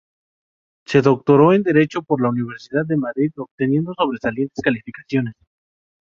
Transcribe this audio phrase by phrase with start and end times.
[0.87, 5.35] Se doctoró en Derecho por la Universidad de Madrid, obteniendo sobresalientes calificaciones.